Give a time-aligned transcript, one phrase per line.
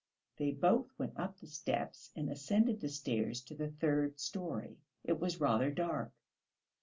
[0.37, 4.79] They both went up the steps and ascended the stairs to the third storey.
[5.03, 6.11] It was rather dark.